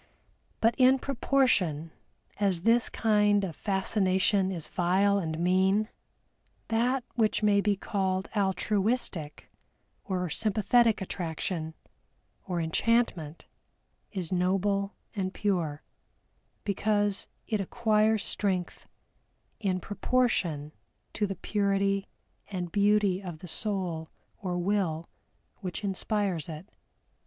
[0.61, 1.91] But in proportion
[2.39, 5.89] as this kind of fascination is vile and mean,
[6.69, 9.51] that which may be called altruistic
[10.03, 11.75] or sympathetic attraction,
[12.47, 13.45] or Enchantment,
[14.11, 15.83] is noble and pure,
[16.63, 18.87] because it acquires strength
[19.59, 20.71] in proportion
[21.13, 22.07] to the purity
[22.47, 24.09] and beauty of the soul
[24.39, 25.07] or will
[25.57, 26.65] which inspires it.